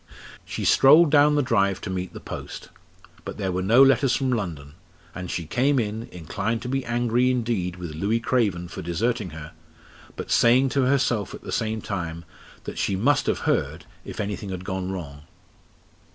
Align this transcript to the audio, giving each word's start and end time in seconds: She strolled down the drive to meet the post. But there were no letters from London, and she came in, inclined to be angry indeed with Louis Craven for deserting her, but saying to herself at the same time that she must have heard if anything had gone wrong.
She 0.43 0.65
strolled 0.65 1.11
down 1.11 1.35
the 1.35 1.43
drive 1.43 1.79
to 1.81 1.91
meet 1.91 2.11
the 2.11 2.19
post. 2.19 2.69
But 3.23 3.37
there 3.37 3.51
were 3.51 3.61
no 3.61 3.83
letters 3.83 4.15
from 4.15 4.31
London, 4.31 4.73
and 5.13 5.29
she 5.29 5.45
came 5.45 5.77
in, 5.77 6.09
inclined 6.11 6.63
to 6.63 6.67
be 6.67 6.83
angry 6.85 7.29
indeed 7.29 7.75
with 7.75 7.93
Louis 7.93 8.19
Craven 8.19 8.67
for 8.67 8.81
deserting 8.81 9.29
her, 9.29 9.51
but 10.15 10.31
saying 10.31 10.69
to 10.69 10.85
herself 10.87 11.35
at 11.35 11.43
the 11.43 11.51
same 11.51 11.81
time 11.81 12.25
that 12.63 12.79
she 12.79 12.95
must 12.95 13.27
have 13.27 13.41
heard 13.41 13.85
if 14.03 14.19
anything 14.19 14.49
had 14.49 14.65
gone 14.65 14.91
wrong. 14.91 15.21